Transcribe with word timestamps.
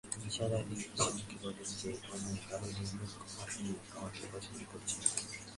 নিসার 0.21 0.51
আলি 0.55 0.75
হাসিমুখে 0.89 1.35
বললেন, 1.41 1.69
যে-কোনো 1.79 2.29
কারণেই 2.49 2.85
হোক, 2.91 3.21
আপনি 3.41 3.69
আমাকে 3.95 4.21
পছন্দ 4.33 4.59
করছেন 4.71 4.99
না। 5.01 5.07